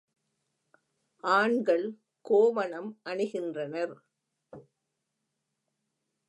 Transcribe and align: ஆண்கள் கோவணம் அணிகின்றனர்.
ஆண்கள் 1.23 1.85
கோவணம் 2.25 2.89
அணிகின்றனர். 3.05 3.95